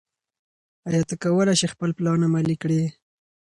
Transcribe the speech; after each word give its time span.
ایا 0.89 1.01
ته 1.09 1.15
کولای 1.23 1.55
شې 1.59 1.67
خپل 1.73 1.89
پلان 1.97 2.19
عملي 2.27 2.55
کړې؟ 2.61 2.81